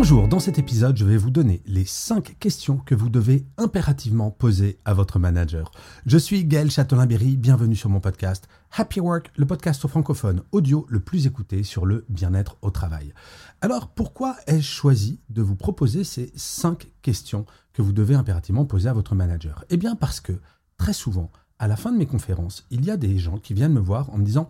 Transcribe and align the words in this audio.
Bonjour, 0.00 0.28
dans 0.28 0.40
cet 0.40 0.58
épisode, 0.58 0.96
je 0.96 1.04
vais 1.04 1.18
vous 1.18 1.28
donner 1.28 1.60
les 1.66 1.84
5 1.84 2.38
questions 2.38 2.78
que 2.78 2.94
vous 2.94 3.10
devez 3.10 3.44
impérativement 3.58 4.30
poser 4.30 4.78
à 4.86 4.94
votre 4.94 5.18
manager. 5.18 5.72
Je 6.06 6.16
suis 6.16 6.46
Gaël 6.46 6.70
Châtelain-Berry, 6.70 7.36
bienvenue 7.36 7.76
sur 7.76 7.90
mon 7.90 8.00
podcast 8.00 8.48
Happy 8.72 8.98
Work, 8.98 9.30
le 9.36 9.44
podcast 9.44 9.86
francophone 9.86 10.40
audio 10.52 10.86
le 10.88 11.00
plus 11.00 11.26
écouté 11.26 11.64
sur 11.64 11.84
le 11.84 12.06
bien-être 12.08 12.56
au 12.62 12.70
travail. 12.70 13.12
Alors, 13.60 13.88
pourquoi 13.88 14.36
ai-je 14.46 14.66
choisi 14.66 15.20
de 15.28 15.42
vous 15.42 15.54
proposer 15.54 16.02
ces 16.02 16.32
5 16.34 16.88
questions 17.02 17.44
que 17.74 17.82
vous 17.82 17.92
devez 17.92 18.14
impérativement 18.14 18.64
poser 18.64 18.88
à 18.88 18.94
votre 18.94 19.14
manager? 19.14 19.66
Eh 19.68 19.76
bien 19.76 19.96
parce 19.96 20.20
que, 20.20 20.40
très 20.78 20.94
souvent, 20.94 21.30
à 21.58 21.68
la 21.68 21.76
fin 21.76 21.92
de 21.92 21.98
mes 21.98 22.06
conférences, 22.06 22.64
il 22.70 22.86
y 22.86 22.90
a 22.90 22.96
des 22.96 23.18
gens 23.18 23.36
qui 23.36 23.52
viennent 23.52 23.74
me 23.74 23.80
voir 23.80 24.08
en 24.14 24.16
me 24.16 24.24
disant 24.24 24.48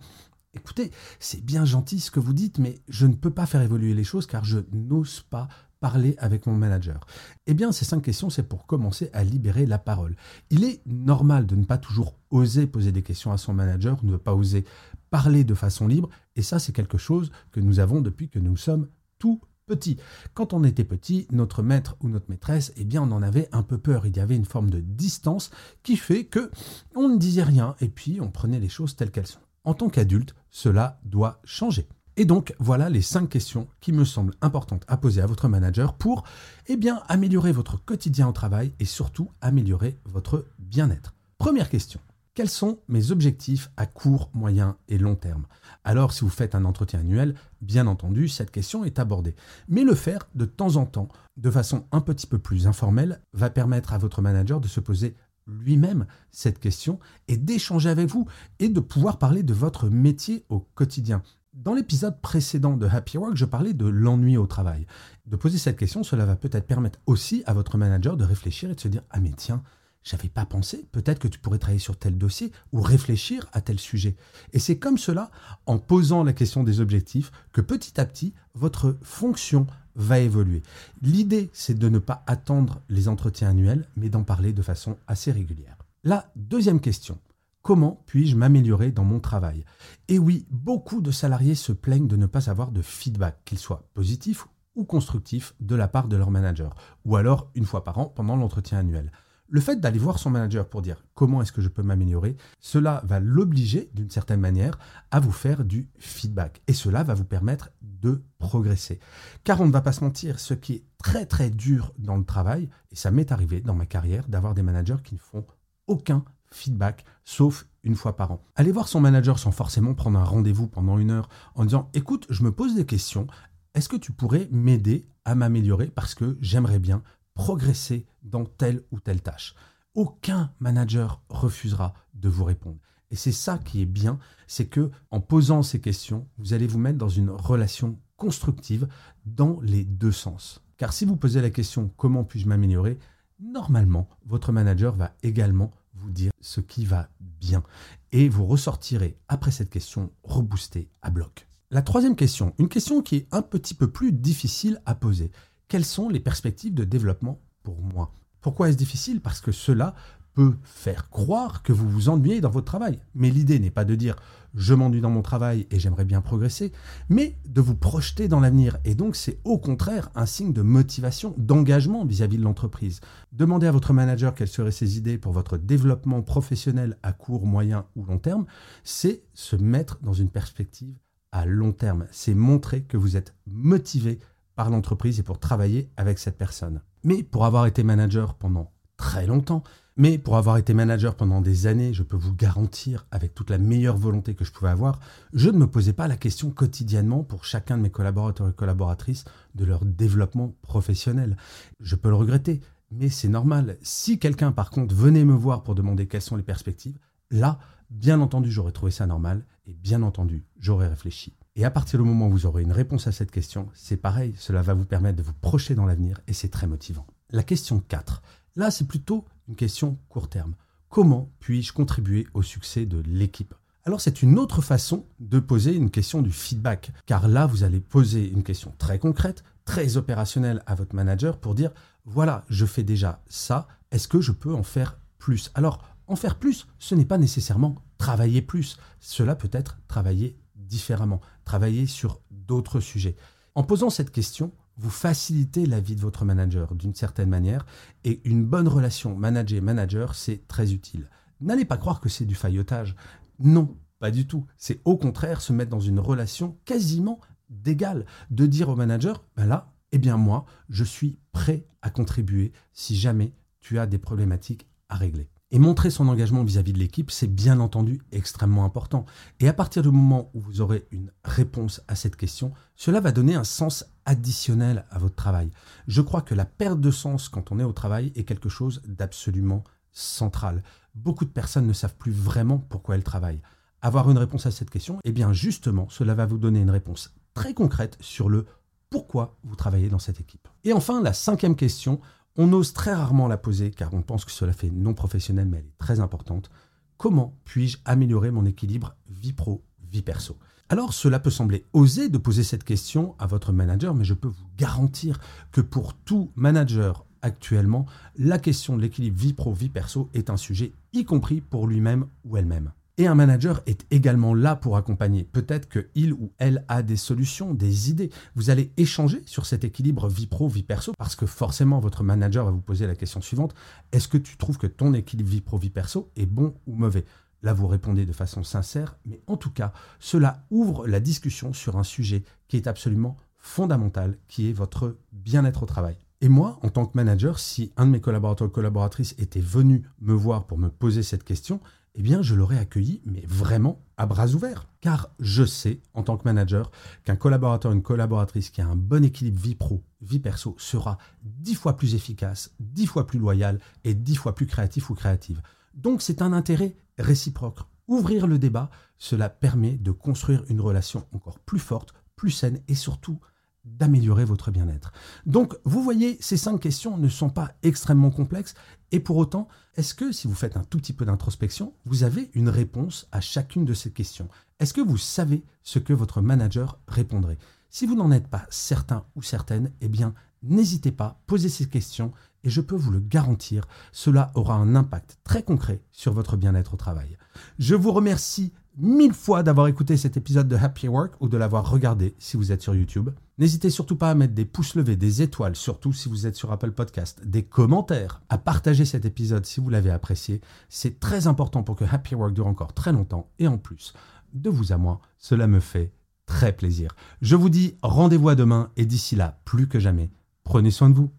Écoutez, 0.53 0.91
c'est 1.19 1.43
bien 1.43 1.63
gentil 1.63 1.99
ce 1.99 2.11
que 2.11 2.19
vous 2.19 2.33
dites, 2.33 2.59
mais 2.59 2.79
je 2.89 3.05
ne 3.07 3.13
peux 3.13 3.29
pas 3.29 3.45
faire 3.45 3.61
évoluer 3.61 3.93
les 3.93 4.03
choses 4.03 4.27
car 4.27 4.43
je 4.43 4.59
n'ose 4.73 5.21
pas 5.21 5.47
parler 5.79 6.15
avec 6.19 6.45
mon 6.45 6.53
manager 6.53 7.07
Eh 7.47 7.53
bien, 7.53 7.71
ces 7.71 7.85
cinq 7.85 8.01
questions, 8.03 8.29
c'est 8.29 8.43
pour 8.43 8.67
commencer 8.67 9.09
à 9.13 9.23
libérer 9.23 9.65
la 9.65 9.79
parole. 9.79 10.15
Il 10.49 10.63
est 10.63 10.81
normal 10.85 11.47
de 11.47 11.55
ne 11.55 11.63
pas 11.63 11.77
toujours 11.77 12.15
oser 12.29 12.67
poser 12.67 12.91
des 12.91 13.01
questions 13.01 13.31
à 13.31 13.37
son 13.37 13.53
manager, 13.53 13.97
ne 14.03 14.17
pas 14.17 14.35
oser 14.35 14.65
parler 15.09 15.43
de 15.43 15.55
façon 15.55 15.87
libre, 15.87 16.09
et 16.35 16.41
ça, 16.41 16.59
c'est 16.59 16.73
quelque 16.73 16.97
chose 16.97 17.31
que 17.51 17.59
nous 17.59 17.79
avons 17.79 18.01
depuis 18.01 18.29
que 18.29 18.39
nous 18.39 18.57
sommes 18.57 18.87
tout 19.19 19.41
petits. 19.65 19.97
Quand 20.33 20.53
on 20.53 20.63
était 20.65 20.83
petit, 20.83 21.27
notre 21.31 21.63
maître 21.63 21.95
ou 22.01 22.09
notre 22.09 22.29
maîtresse, 22.29 22.73
eh 22.75 22.83
bien, 22.83 23.03
on 23.03 23.11
en 23.11 23.23
avait 23.23 23.47
un 23.53 23.63
peu 23.63 23.77
peur. 23.77 24.05
Il 24.05 24.15
y 24.15 24.19
avait 24.19 24.35
une 24.35 24.45
forme 24.45 24.69
de 24.69 24.81
distance 24.81 25.49
qui 25.81 25.95
fait 25.95 26.25
que 26.25 26.51
on 26.95 27.07
ne 27.07 27.17
disait 27.17 27.43
rien 27.43 27.75
et 27.79 27.87
puis 27.87 28.19
on 28.21 28.29
prenait 28.29 28.59
les 28.59 28.69
choses 28.69 28.95
telles 28.95 29.11
qu'elles 29.11 29.27
sont. 29.27 29.39
En 29.63 29.73
tant 29.75 29.89
qu'adulte, 29.89 30.33
cela 30.49 30.99
doit 31.03 31.39
changer. 31.43 31.87
Et 32.17 32.25
donc, 32.25 32.53
voilà 32.59 32.89
les 32.89 33.01
cinq 33.01 33.29
questions 33.29 33.67
qui 33.79 33.91
me 33.93 34.05
semblent 34.05 34.33
importantes 34.41 34.83
à 34.87 34.97
poser 34.97 35.21
à 35.21 35.27
votre 35.27 35.47
manager 35.47 35.93
pour 35.93 36.23
eh 36.67 36.77
améliorer 37.07 37.51
votre 37.51 37.77
quotidien 37.83 38.27
au 38.27 38.31
travail 38.31 38.73
et 38.79 38.85
surtout 38.85 39.29
améliorer 39.39 39.97
votre 40.05 40.45
bien-être. 40.59 41.13
Première 41.37 41.69
question. 41.69 41.99
Quels 42.33 42.49
sont 42.49 42.79
mes 42.87 43.11
objectifs 43.11 43.69
à 43.75 43.85
court, 43.85 44.29
moyen 44.33 44.77
et 44.87 44.97
long 44.97 45.15
terme? 45.15 45.47
Alors, 45.83 46.13
si 46.13 46.21
vous 46.21 46.29
faites 46.29 46.55
un 46.55 46.65
entretien 46.65 47.01
annuel, 47.01 47.35
bien 47.61 47.87
entendu, 47.87 48.29
cette 48.29 48.51
question 48.51 48.85
est 48.85 48.99
abordée. 48.99 49.35
Mais 49.67 49.83
le 49.83 49.95
faire 49.95 50.29
de 50.33 50.45
temps 50.45 50.77
en 50.77 50.85
temps, 50.85 51.09
de 51.37 51.51
façon 51.51 51.87
un 51.91 52.01
petit 52.01 52.27
peu 52.27 52.39
plus 52.39 52.67
informelle, 52.67 53.21
va 53.33 53.49
permettre 53.49 53.93
à 53.93 53.97
votre 53.97 54.21
manager 54.21 54.61
de 54.61 54.67
se 54.67 54.79
poser 54.79 55.15
lui-même 55.51 56.05
cette 56.31 56.59
question 56.59 56.99
et 57.27 57.37
d'échanger 57.37 57.89
avec 57.89 58.07
vous 58.07 58.27
et 58.59 58.69
de 58.69 58.79
pouvoir 58.79 59.17
parler 59.17 59.43
de 59.43 59.53
votre 59.53 59.89
métier 59.89 60.45
au 60.49 60.59
quotidien. 60.59 61.21
Dans 61.53 61.73
l'épisode 61.73 62.21
précédent 62.21 62.77
de 62.77 62.87
Happy 62.87 63.17
Work, 63.17 63.35
je 63.35 63.43
parlais 63.43 63.73
de 63.73 63.85
l'ennui 63.85 64.37
au 64.37 64.47
travail. 64.47 64.87
De 65.25 65.35
poser 65.35 65.57
cette 65.57 65.77
question, 65.77 66.01
cela 66.01 66.25
va 66.25 66.37
peut-être 66.37 66.65
permettre 66.65 66.99
aussi 67.05 67.43
à 67.45 67.53
votre 67.53 67.77
manager 67.77 68.15
de 68.15 68.23
réfléchir 68.23 68.69
et 68.69 68.75
de 68.75 68.79
se 68.79 68.87
dire 68.87 69.03
Ah, 69.09 69.19
mais 69.19 69.33
tiens, 69.35 69.61
j'avais 70.03 70.29
pas 70.29 70.45
pensé, 70.45 70.87
peut-être 70.91 71.19
que 71.19 71.27
tu 71.27 71.39
pourrais 71.39 71.59
travailler 71.59 71.79
sur 71.79 71.97
tel 71.97 72.17
dossier 72.17 72.51
ou 72.71 72.81
réfléchir 72.81 73.47
à 73.51 73.61
tel 73.61 73.79
sujet. 73.79 74.15
Et 74.53 74.59
c'est 74.59 74.79
comme 74.79 74.97
cela, 74.97 75.29
en 75.65 75.77
posant 75.77 76.23
la 76.23 76.33
question 76.33 76.63
des 76.63 76.79
objectifs, 76.79 77.31
que 77.51 77.61
petit 77.61 77.99
à 77.99 78.05
petit, 78.05 78.33
votre 78.55 78.97
fonction 79.01 79.67
va 79.95 80.19
évoluer. 80.19 80.63
L'idée, 81.01 81.49
c'est 81.53 81.77
de 81.77 81.89
ne 81.89 81.99
pas 81.99 82.23
attendre 82.27 82.81
les 82.89 83.07
entretiens 83.07 83.49
annuels, 83.49 83.87
mais 83.95 84.09
d'en 84.09 84.23
parler 84.23 84.53
de 84.53 84.61
façon 84.61 84.97
assez 85.07 85.31
régulière. 85.31 85.77
La 86.03 86.31
deuxième 86.35 86.79
question, 86.79 87.19
comment 87.61 88.03
puis-je 88.07 88.35
m'améliorer 88.35 88.91
dans 88.91 89.03
mon 89.03 89.19
travail? 89.19 89.65
Et 90.07 90.19
oui, 90.19 90.45
beaucoup 90.49 91.01
de 91.01 91.11
salariés 91.11 91.55
se 91.55 91.71
plaignent 91.71 92.07
de 92.07 92.17
ne 92.17 92.25
pas 92.25 92.49
avoir 92.49 92.71
de 92.71 92.81
feedback, 92.81 93.39
qu'il 93.45 93.59
soit 93.59 93.87
positif 93.93 94.47
ou 94.75 94.85
constructif, 94.85 95.53
de 95.59 95.75
la 95.75 95.87
part 95.87 96.07
de 96.07 96.15
leur 96.15 96.31
manager, 96.31 96.75
ou 97.05 97.17
alors 97.17 97.51
une 97.55 97.65
fois 97.65 97.83
par 97.83 97.97
an 97.97 98.05
pendant 98.05 98.35
l'entretien 98.35 98.79
annuel. 98.79 99.11
Le 99.53 99.59
fait 99.59 99.81
d'aller 99.81 99.99
voir 99.99 100.17
son 100.17 100.29
manager 100.29 100.65
pour 100.69 100.81
dire 100.81 101.03
comment 101.13 101.41
est-ce 101.41 101.51
que 101.51 101.59
je 101.59 101.67
peux 101.67 101.83
m'améliorer, 101.83 102.37
cela 102.61 103.01
va 103.03 103.19
l'obliger 103.19 103.89
d'une 103.93 104.09
certaine 104.09 104.39
manière 104.39 104.79
à 105.11 105.19
vous 105.19 105.33
faire 105.33 105.65
du 105.65 105.89
feedback. 105.99 106.61
Et 106.67 106.73
cela 106.73 107.03
va 107.03 107.15
vous 107.15 107.25
permettre 107.25 107.69
de 107.81 108.23
progresser. 108.39 109.01
Car 109.43 109.59
on 109.59 109.65
ne 109.65 109.71
va 109.73 109.81
pas 109.81 109.91
se 109.91 110.05
mentir, 110.05 110.39
ce 110.39 110.53
qui 110.53 110.75
est 110.75 110.85
très 110.97 111.25
très 111.25 111.49
dur 111.49 111.91
dans 111.97 112.15
le 112.15 112.23
travail, 112.23 112.69
et 112.93 112.95
ça 112.95 113.11
m'est 113.11 113.33
arrivé 113.33 113.59
dans 113.59 113.75
ma 113.75 113.85
carrière 113.85 114.25
d'avoir 114.29 114.53
des 114.53 114.63
managers 114.63 115.03
qui 115.03 115.15
ne 115.15 115.19
font 115.19 115.45
aucun 115.85 116.23
feedback, 116.49 117.03
sauf 117.25 117.67
une 117.83 117.95
fois 117.95 118.15
par 118.15 118.31
an. 118.31 118.41
Aller 118.55 118.71
voir 118.71 118.87
son 118.87 119.01
manager 119.01 119.37
sans 119.37 119.51
forcément 119.51 119.93
prendre 119.95 120.17
un 120.17 120.23
rendez-vous 120.23 120.67
pendant 120.67 120.97
une 120.97 121.11
heure 121.11 121.27
en 121.55 121.65
disant 121.65 121.89
écoute, 121.93 122.25
je 122.29 122.43
me 122.43 122.53
pose 122.53 122.73
des 122.73 122.85
questions, 122.85 123.27
est-ce 123.73 123.89
que 123.89 123.97
tu 123.97 124.13
pourrais 124.13 124.47
m'aider 124.49 125.09
à 125.25 125.35
m'améliorer 125.35 125.87
parce 125.87 126.15
que 126.15 126.37
j'aimerais 126.39 126.79
bien 126.79 127.03
progresser 127.41 128.05
dans 128.21 128.45
telle 128.45 128.83
ou 128.91 128.99
telle 128.99 129.19
tâche. 129.19 129.55
Aucun 129.95 130.53
manager 130.59 131.23
refusera 131.27 131.95
de 132.13 132.29
vous 132.29 132.43
répondre. 132.43 132.77
Et 133.09 133.15
c'est 133.15 133.31
ça 133.31 133.57
qui 133.57 133.81
est 133.81 133.87
bien, 133.87 134.19
c'est 134.45 134.67
que 134.67 134.91
en 135.09 135.21
posant 135.21 135.63
ces 135.63 135.81
questions, 135.81 136.27
vous 136.37 136.53
allez 136.53 136.67
vous 136.67 136.77
mettre 136.77 136.99
dans 136.99 137.09
une 137.09 137.31
relation 137.31 137.97
constructive 138.15 138.87
dans 139.25 139.59
les 139.61 139.83
deux 139.83 140.11
sens. 140.11 140.61
Car 140.77 140.93
si 140.93 141.03
vous 141.03 141.15
posez 141.15 141.41
la 141.41 141.49
question 141.49 141.91
comment 141.97 142.23
puis-je 142.23 142.47
m'améliorer, 142.47 142.99
normalement, 143.39 144.07
votre 144.23 144.51
manager 144.51 144.95
va 144.95 145.15
également 145.23 145.71
vous 145.95 146.11
dire 146.11 146.31
ce 146.41 146.61
qui 146.61 146.85
va 146.85 147.09
bien. 147.19 147.63
Et 148.11 148.29
vous 148.29 148.45
ressortirez 148.45 149.17
après 149.27 149.49
cette 149.49 149.71
question 149.71 150.11
reboosté 150.21 150.91
à 151.01 151.09
bloc. 151.09 151.47
La 151.71 151.81
troisième 151.81 152.15
question, 152.15 152.53
une 152.59 152.69
question 152.69 153.01
qui 153.01 153.15
est 153.15 153.27
un 153.31 153.41
petit 153.41 153.73
peu 153.73 153.89
plus 153.89 154.11
difficile 154.11 154.79
à 154.85 154.93
poser 154.93 155.31
quelles 155.71 155.85
sont 155.85 156.09
les 156.09 156.19
perspectives 156.19 156.73
de 156.73 156.83
développement 156.83 157.39
pour 157.63 157.81
moi? 157.81 158.11
Pourquoi 158.41 158.67
est-ce 158.67 158.77
difficile? 158.77 159.21
Parce 159.21 159.39
que 159.39 159.53
cela 159.53 159.95
peut 160.33 160.57
faire 160.65 161.09
croire 161.09 161.63
que 161.63 161.71
vous 161.71 161.89
vous 161.89 162.09
ennuyez 162.09 162.41
dans 162.41 162.49
votre 162.49 162.65
travail. 162.65 162.99
Mais 163.15 163.29
l'idée 163.29 163.57
n'est 163.57 163.71
pas 163.71 163.85
de 163.85 163.95
dire 163.95 164.17
je 164.53 164.73
m'ennuie 164.73 164.99
dans 164.99 165.09
mon 165.09 165.21
travail 165.21 165.67
et 165.71 165.79
j'aimerais 165.79 166.03
bien 166.03 166.19
progresser, 166.19 166.73
mais 167.07 167.37
de 167.47 167.61
vous 167.61 167.75
projeter 167.75 168.27
dans 168.27 168.41
l'avenir. 168.41 168.79
Et 168.83 168.95
donc 168.95 169.15
c'est 169.15 169.39
au 169.45 169.57
contraire 169.57 170.09
un 170.13 170.25
signe 170.25 170.51
de 170.51 170.61
motivation, 170.61 171.33
d'engagement 171.37 172.03
vis-à-vis 172.03 172.37
de 172.37 172.43
l'entreprise. 172.43 172.99
Demandez 173.31 173.67
à 173.67 173.71
votre 173.71 173.93
manager 173.93 174.35
quelles 174.35 174.49
seraient 174.49 174.73
ses 174.73 174.97
idées 174.97 175.17
pour 175.17 175.31
votre 175.31 175.55
développement 175.55 176.21
professionnel 176.21 176.97
à 177.01 177.13
court, 177.13 177.45
moyen 177.45 177.85
ou 177.95 178.03
long 178.03 178.19
terme, 178.19 178.45
c'est 178.83 179.23
se 179.33 179.55
mettre 179.55 179.99
dans 180.01 180.11
une 180.11 180.31
perspective 180.31 180.97
à 181.31 181.45
long 181.45 181.71
terme. 181.71 182.07
C'est 182.11 182.33
montrer 182.33 182.83
que 182.83 182.97
vous 182.97 183.15
êtes 183.15 183.33
motivé 183.47 184.19
par 184.55 184.69
l'entreprise 184.69 185.19
et 185.19 185.23
pour 185.23 185.39
travailler 185.39 185.89
avec 185.97 186.19
cette 186.19 186.37
personne. 186.37 186.81
Mais 187.03 187.23
pour 187.23 187.45
avoir 187.45 187.65
été 187.65 187.83
manager 187.83 188.35
pendant 188.35 188.71
très 188.97 189.25
longtemps, 189.25 189.63
mais 189.97 190.17
pour 190.17 190.37
avoir 190.37 190.57
été 190.57 190.73
manager 190.73 191.15
pendant 191.15 191.41
des 191.41 191.67
années, 191.67 191.93
je 191.93 192.03
peux 192.03 192.15
vous 192.15 192.33
garantir, 192.33 193.05
avec 193.11 193.33
toute 193.33 193.49
la 193.49 193.57
meilleure 193.57 193.97
volonté 193.97 194.35
que 194.35 194.45
je 194.45 194.51
pouvais 194.51 194.71
avoir, 194.71 194.99
je 195.33 195.49
ne 195.49 195.57
me 195.57 195.67
posais 195.67 195.93
pas 195.93 196.07
la 196.07 196.17
question 196.17 196.49
quotidiennement 196.49 197.23
pour 197.23 197.43
chacun 197.43 197.77
de 197.77 197.83
mes 197.83 197.89
collaborateurs 197.89 198.49
et 198.49 198.53
collaboratrices 198.53 199.25
de 199.53 199.65
leur 199.65 199.83
développement 199.83 200.55
professionnel. 200.61 201.35
Je 201.79 201.95
peux 201.95 202.09
le 202.09 202.15
regretter, 202.15 202.61
mais 202.89 203.09
c'est 203.09 203.27
normal. 203.27 203.77
Si 203.81 204.17
quelqu'un, 204.17 204.51
par 204.51 204.69
contre, 204.69 204.95
venait 204.95 205.25
me 205.25 205.33
voir 205.33 205.63
pour 205.63 205.75
demander 205.75 206.07
quelles 206.07 206.21
sont 206.21 206.37
les 206.37 206.43
perspectives, 206.43 206.97
là, 207.29 207.59
bien 207.89 208.21
entendu, 208.21 208.49
j'aurais 208.49 208.71
trouvé 208.71 208.91
ça 208.91 209.05
normal 209.05 209.45
et 209.65 209.73
bien 209.73 210.03
entendu, 210.03 210.45
j'aurais 210.57 210.87
réfléchi. 210.87 211.33
Et 211.61 211.63
à 211.63 211.69
partir 211.69 211.99
du 211.99 212.05
moment 212.05 212.25
où 212.25 212.31
vous 212.31 212.47
aurez 212.47 212.63
une 212.63 212.71
réponse 212.71 213.05
à 213.05 213.11
cette 213.11 213.29
question, 213.29 213.69
c'est 213.75 213.95
pareil, 213.95 214.33
cela 214.35 214.63
va 214.63 214.73
vous 214.73 214.83
permettre 214.83 215.17
de 215.17 215.21
vous 215.21 215.35
projeter 215.41 215.75
dans 215.75 215.85
l'avenir 215.85 216.19
et 216.25 216.33
c'est 216.33 216.49
très 216.49 216.65
motivant. 216.65 217.05
La 217.29 217.43
question 217.43 217.83
4. 217.87 218.23
Là, 218.55 218.71
c'est 218.71 218.87
plutôt 218.87 219.25
une 219.47 219.55
question 219.55 219.99
court 220.09 220.27
terme. 220.27 220.55
Comment 220.89 221.29
puis-je 221.39 221.71
contribuer 221.71 222.25
au 222.33 222.41
succès 222.41 222.87
de 222.87 223.03
l'équipe? 223.05 223.53
Alors 223.85 224.01
c'est 224.01 224.23
une 224.23 224.39
autre 224.39 224.63
façon 224.63 225.05
de 225.19 225.37
poser 225.37 225.75
une 225.75 225.91
question 225.91 226.23
du 226.23 226.31
feedback, 226.31 226.93
car 227.05 227.27
là 227.27 227.45
vous 227.45 227.63
allez 227.63 227.79
poser 227.79 228.27
une 228.27 228.41
question 228.41 228.73
très 228.79 228.97
concrète, 228.97 229.43
très 229.63 229.97
opérationnelle 229.97 230.63
à 230.65 230.73
votre 230.73 230.95
manager 230.95 231.37
pour 231.37 231.53
dire, 231.53 231.69
voilà, 232.05 232.43
je 232.49 232.65
fais 232.65 232.81
déjà 232.81 233.21
ça, 233.29 233.67
est-ce 233.91 234.07
que 234.07 234.19
je 234.19 234.31
peux 234.31 234.55
en 234.55 234.63
faire 234.63 234.97
plus? 235.19 235.51
Alors 235.53 235.85
en 236.07 236.15
faire 236.15 236.39
plus, 236.39 236.65
ce 236.79 236.95
n'est 236.95 237.05
pas 237.05 237.19
nécessairement 237.19 237.75
travailler 237.99 238.41
plus, 238.41 238.79
cela 238.99 239.35
peut 239.35 239.51
être 239.53 239.77
travailler 239.87 240.40
différemment, 240.71 241.19
travailler 241.43 241.85
sur 241.85 242.21
d'autres 242.31 242.79
sujets. 242.79 243.17
En 243.53 243.63
posant 243.63 243.89
cette 243.89 244.11
question, 244.11 244.53
vous 244.77 244.89
facilitez 244.89 245.65
la 245.65 245.81
vie 245.81 245.95
de 245.95 246.01
votre 246.01 246.23
manager 246.23 246.73
d'une 246.73 246.95
certaine 246.95 247.29
manière 247.29 247.65
et 248.05 248.21
une 248.23 248.45
bonne 248.45 248.69
relation 248.69 249.15
manager-manager, 249.15 250.15
c'est 250.15 250.47
très 250.47 250.71
utile. 250.71 251.09
N'allez 251.41 251.65
pas 251.65 251.77
croire 251.77 251.99
que 251.99 252.07
c'est 252.09 252.25
du 252.25 252.35
faillotage. 252.35 252.95
Non, 253.39 253.77
pas 253.99 254.11
du 254.11 254.25
tout. 254.25 254.45
C'est 254.57 254.79
au 254.85 254.97
contraire 254.97 255.41
se 255.41 255.51
mettre 255.51 255.69
dans 255.69 255.81
une 255.81 255.99
relation 255.99 256.57
quasiment 256.63 257.19
d'égal, 257.49 258.05
de 258.29 258.45
dire 258.45 258.69
au 258.69 258.77
manager, 258.77 259.25
ben 259.35 259.45
là, 259.45 259.73
eh 259.91 259.97
bien 259.97 260.15
moi, 260.15 260.45
je 260.69 260.85
suis 260.85 261.19
prêt 261.33 261.65
à 261.81 261.89
contribuer 261.89 262.53
si 262.71 262.95
jamais 262.95 263.33
tu 263.59 263.77
as 263.77 263.87
des 263.87 263.97
problématiques 263.97 264.67
à 264.87 264.95
régler. 264.95 265.29
Et 265.53 265.59
montrer 265.59 265.89
son 265.89 266.07
engagement 266.07 266.45
vis-à-vis 266.45 266.71
de 266.71 266.79
l'équipe, 266.79 267.11
c'est 267.11 267.27
bien 267.27 267.59
entendu 267.59 268.01
extrêmement 268.13 268.63
important. 268.63 269.05
Et 269.41 269.49
à 269.49 269.53
partir 269.53 269.83
du 269.83 269.91
moment 269.91 270.31
où 270.33 270.39
vous 270.39 270.61
aurez 270.61 270.87
une 270.91 271.11
réponse 271.25 271.81
à 271.89 271.95
cette 271.95 272.15
question, 272.15 272.53
cela 272.77 273.01
va 273.01 273.11
donner 273.11 273.35
un 273.35 273.43
sens 273.43 273.85
additionnel 274.05 274.85
à 274.91 274.97
votre 274.97 275.15
travail. 275.15 275.51
Je 275.87 276.01
crois 276.01 276.21
que 276.21 276.35
la 276.35 276.45
perte 276.45 276.79
de 276.79 276.89
sens 276.89 277.27
quand 277.27 277.51
on 277.51 277.59
est 277.59 277.65
au 277.65 277.73
travail 277.73 278.13
est 278.15 278.23
quelque 278.23 278.47
chose 278.47 278.81
d'absolument 278.87 279.65
central. 279.91 280.63
Beaucoup 280.95 281.25
de 281.25 281.29
personnes 281.29 281.67
ne 281.67 281.73
savent 281.73 281.95
plus 281.95 282.13
vraiment 282.13 282.57
pourquoi 282.57 282.95
elles 282.95 283.03
travaillent. 283.03 283.41
Avoir 283.81 284.09
une 284.09 284.17
réponse 284.17 284.45
à 284.45 284.51
cette 284.51 284.69
question, 284.69 284.99
eh 285.03 285.11
bien 285.11 285.33
justement, 285.33 285.87
cela 285.89 286.15
va 286.15 286.25
vous 286.25 286.37
donner 286.37 286.61
une 286.61 286.69
réponse 286.69 287.13
très 287.33 287.53
concrète 287.53 287.97
sur 287.99 288.29
le 288.29 288.45
pourquoi 288.89 289.37
vous 289.43 289.55
travaillez 289.55 289.89
dans 289.89 289.99
cette 289.99 290.19
équipe. 290.19 290.47
Et 290.63 290.73
enfin, 290.73 291.01
la 291.01 291.13
cinquième 291.13 291.55
question, 291.55 291.99
on 292.37 292.53
ose 292.53 292.73
très 292.73 292.93
rarement 292.93 293.27
la 293.27 293.37
poser 293.37 293.71
car 293.71 293.93
on 293.93 294.01
pense 294.01 294.25
que 294.25 294.31
cela 294.31 294.53
fait 294.53 294.69
non 294.69 294.93
professionnel, 294.93 295.47
mais 295.47 295.57
elle 295.57 295.65
est 295.65 295.77
très 295.77 295.99
importante. 295.99 296.49
Comment 296.97 297.35
puis-je 297.45 297.79
améliorer 297.85 298.31
mon 298.31 298.45
équilibre 298.45 298.95
vie 299.09 299.33
pro, 299.33 299.63
vie 299.89 300.01
perso? 300.01 300.37
Alors 300.69 300.93
cela 300.93 301.19
peut 301.19 301.29
sembler 301.29 301.65
osé 301.73 302.07
de 302.07 302.17
poser 302.17 302.43
cette 302.43 302.63
question 302.63 303.15
à 303.19 303.27
votre 303.27 303.51
manager, 303.51 303.93
mais 303.93 304.05
je 304.05 304.13
peux 304.13 304.29
vous 304.29 304.47
garantir 304.57 305.19
que 305.51 305.61
pour 305.61 305.93
tout 305.93 306.31
manager 306.35 307.05
actuellement, 307.21 307.85
la 308.17 308.39
question 308.39 308.77
de 308.77 308.81
l'équilibre 308.81 309.19
vie 309.19 309.33
pro, 309.33 309.53
vie 309.53 309.69
perso 309.69 310.09
est 310.13 310.29
un 310.29 310.37
sujet, 310.37 310.73
y 310.93 311.03
compris 311.03 311.41
pour 311.41 311.67
lui-même 311.67 312.07
ou 312.23 312.37
elle-même. 312.37 312.71
Et 313.01 313.07
un 313.07 313.15
manager 313.15 313.63
est 313.65 313.87
également 313.89 314.35
là 314.35 314.55
pour 314.55 314.77
accompagner. 314.77 315.23
Peut-être 315.23 315.67
qu'il 315.67 316.13
ou 316.13 316.33
elle 316.37 316.63
a 316.67 316.83
des 316.83 316.97
solutions, 316.97 317.55
des 317.55 317.89
idées. 317.89 318.11
Vous 318.35 318.51
allez 318.51 318.71
échanger 318.77 319.23
sur 319.25 319.47
cet 319.47 319.63
équilibre 319.63 320.07
vie 320.07 320.27
pro, 320.27 320.47
vie 320.47 320.61
perso, 320.61 320.93
parce 320.99 321.15
que 321.15 321.25
forcément 321.25 321.79
votre 321.79 322.03
manager 322.03 322.45
va 322.45 322.51
vous 322.51 322.61
poser 322.61 322.85
la 322.85 322.93
question 322.93 323.19
suivante. 323.19 323.55
Est-ce 323.91 324.07
que 324.07 324.19
tu 324.19 324.37
trouves 324.37 324.59
que 324.59 324.67
ton 324.67 324.93
équilibre 324.93 325.31
vie 325.31 325.41
pro, 325.41 325.57
vie 325.57 325.71
perso 325.71 326.11
est 326.15 326.27
bon 326.27 326.53
ou 326.67 326.75
mauvais? 326.75 327.05
Là, 327.41 327.53
vous 327.53 327.65
répondez 327.65 328.05
de 328.05 328.13
façon 328.13 328.43
sincère, 328.43 328.99
mais 329.07 329.19
en 329.25 329.35
tout 329.35 329.49
cas, 329.49 329.73
cela 329.99 330.45
ouvre 330.51 330.85
la 330.85 330.99
discussion 330.99 331.53
sur 331.53 331.77
un 331.77 331.83
sujet 331.83 332.23
qui 332.47 332.55
est 332.55 332.67
absolument 332.67 333.17
fondamental, 333.39 334.15
qui 334.27 334.47
est 334.47 334.53
votre 334.53 334.95
bien-être 335.11 335.63
au 335.63 335.65
travail. 335.65 335.97
Et 336.23 336.29
moi, 336.29 336.59
en 336.61 336.69
tant 336.69 336.85
que 336.85 336.95
manager, 336.95 337.39
si 337.39 337.73
un 337.77 337.87
de 337.87 337.91
mes 337.91 337.99
collaborateurs 337.99 338.47
ou 338.47 338.51
collaboratrices 338.51 339.15
était 339.17 339.39
venu 339.39 339.89
me 340.01 340.13
voir 340.13 340.45
pour 340.45 340.59
me 340.59 340.69
poser 340.69 341.01
cette 341.01 341.23
question, 341.23 341.59
eh 341.95 342.01
bien, 342.01 342.21
je 342.21 342.35
l'aurais 342.35 342.57
accueilli, 342.57 343.01
mais 343.05 343.23
vraiment 343.27 343.83
à 343.97 344.05
bras 344.05 344.29
ouverts. 344.29 344.67
Car 344.79 345.09
je 345.19 345.43
sais, 345.43 345.81
en 345.93 346.03
tant 346.03 346.17
que 346.17 346.23
manager, 346.23 346.71
qu'un 347.03 347.15
collaborateur, 347.15 347.71
une 347.71 347.81
collaboratrice 347.81 348.49
qui 348.49 348.61
a 348.61 348.67
un 348.67 348.75
bon 348.75 349.03
équilibre 349.03 349.39
vie 349.39 349.55
pro, 349.55 349.83
vie 350.01 350.19
perso, 350.19 350.55
sera 350.57 350.97
dix 351.23 351.55
fois 351.55 351.75
plus 351.75 351.93
efficace, 351.93 352.51
dix 352.59 352.87
fois 352.87 353.05
plus 353.05 353.19
loyal 353.19 353.59
et 353.83 353.93
dix 353.93 354.15
fois 354.15 354.35
plus 354.35 354.47
créatif 354.47 354.89
ou 354.89 354.95
créative. 354.95 355.41
Donc, 355.73 356.01
c'est 356.01 356.21
un 356.21 356.33
intérêt 356.33 356.75
réciproque. 356.97 357.59
Ouvrir 357.87 358.25
le 358.25 358.39
débat, 358.39 358.69
cela 358.97 359.29
permet 359.29 359.77
de 359.77 359.91
construire 359.91 360.43
une 360.47 360.61
relation 360.61 361.05
encore 361.11 361.39
plus 361.39 361.59
forte, 361.59 361.93
plus 362.15 362.31
saine 362.31 362.61
et 362.69 362.75
surtout 362.75 363.19
d'améliorer 363.63 364.25
votre 364.25 364.51
bien-être. 364.51 364.91
Donc, 365.25 365.55
vous 365.65 365.83
voyez, 365.83 366.17
ces 366.19 366.37
cinq 366.37 366.59
questions 366.59 366.97
ne 366.97 367.09
sont 367.09 367.29
pas 367.29 367.51
extrêmement 367.63 368.11
complexes 368.11 368.55
et 368.91 368.99
pour 368.99 369.17
autant, 369.17 369.47
est-ce 369.75 369.93
que 369.93 370.11
si 370.11 370.27
vous 370.27 370.35
faites 370.35 370.57
un 370.57 370.63
tout 370.63 370.77
petit 370.77 370.93
peu 370.93 371.05
d'introspection, 371.05 371.73
vous 371.85 372.03
avez 372.03 372.29
une 372.33 372.49
réponse 372.49 373.07
à 373.11 373.21
chacune 373.21 373.65
de 373.65 373.73
ces 373.73 373.91
questions? 373.91 374.27
Est-ce 374.59 374.73
que 374.73 374.81
vous 374.81 374.97
savez 374.97 375.43
ce 375.63 375.79
que 375.79 375.93
votre 375.93 376.21
manager 376.21 376.79
répondrait? 376.87 377.37
Si 377.69 377.85
vous 377.85 377.95
n'en 377.95 378.11
êtes 378.11 378.27
pas 378.27 378.45
certain 378.49 379.05
ou 379.15 379.21
certaine, 379.21 379.71
eh 379.79 379.87
bien, 379.87 380.13
n'hésitez 380.43 380.91
pas, 380.91 381.21
posez 381.25 381.49
ces 381.49 381.69
questions 381.69 382.11
et 382.43 382.49
je 382.49 382.61
peux 382.61 382.75
vous 382.75 382.91
le 382.91 382.99
garantir, 382.99 383.67
cela 383.91 384.31
aura 384.35 384.55
un 384.55 384.75
impact 384.75 385.19
très 385.23 385.43
concret 385.43 385.81
sur 385.91 386.13
votre 386.13 386.35
bien-être 386.35 386.73
au 386.73 386.77
travail. 386.77 387.17
Je 387.59 387.75
vous 387.75 387.91
remercie 387.91 388.51
mille 388.77 389.13
fois 389.13 389.43
d'avoir 389.43 389.67
écouté 389.67 389.97
cet 389.97 390.17
épisode 390.17 390.47
de 390.47 390.55
Happy 390.55 390.87
Work 390.87 391.13
ou 391.19 391.27
de 391.27 391.37
l'avoir 391.37 391.69
regardé 391.69 392.15
si 392.19 392.37
vous 392.37 392.51
êtes 392.51 392.61
sur 392.61 392.75
YouTube. 392.75 393.09
N'hésitez 393.37 393.69
surtout 393.69 393.95
pas 393.95 394.11
à 394.11 394.15
mettre 394.15 394.33
des 394.33 394.45
pouces 394.45 394.75
levés, 394.75 394.95
des 394.95 395.21
étoiles, 395.21 395.55
surtout 395.55 395.93
si 395.93 396.09
vous 396.09 396.27
êtes 396.27 396.35
sur 396.35 396.51
Apple 396.51 396.71
Podcast, 396.71 397.21
des 397.25 397.43
commentaires, 397.43 398.21
à 398.29 398.37
partager 398.37 398.85
cet 398.85 399.05
épisode 399.05 399.45
si 399.45 399.59
vous 399.59 399.69
l'avez 399.69 399.91
apprécié. 399.91 400.41
C'est 400.69 400.99
très 400.99 401.27
important 401.27 401.63
pour 401.63 401.75
que 401.75 401.85
Happy 401.85 402.15
Work 402.15 402.33
dure 402.33 402.47
encore 402.47 402.73
très 402.73 402.91
longtemps 402.91 403.29
et 403.39 403.47
en 403.47 403.57
plus, 403.57 403.93
de 404.33 404.49
vous 404.49 404.71
à 404.71 404.77
moi, 404.77 405.01
cela 405.17 405.47
me 405.47 405.59
fait 405.59 405.91
très 406.25 406.55
plaisir. 406.55 406.95
Je 407.21 407.35
vous 407.35 407.49
dis 407.49 407.75
rendez-vous 407.81 408.29
à 408.29 408.35
demain 408.35 408.71
et 408.77 408.85
d'ici 408.85 409.15
là, 409.15 409.41
plus 409.43 409.67
que 409.67 409.79
jamais, 409.79 410.11
prenez 410.43 410.71
soin 410.71 410.89
de 410.89 410.95
vous. 410.95 411.11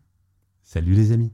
Salut 0.63 0.95
les 0.95 1.13
amis 1.13 1.33